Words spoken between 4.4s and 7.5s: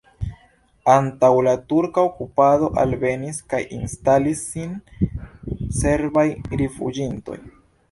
sin serbaj rifuĝintoj.